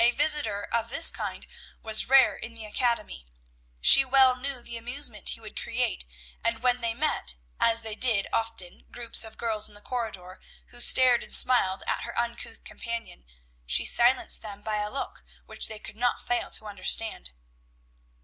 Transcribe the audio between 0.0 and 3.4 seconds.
A visitor of this kind was rare in the academy.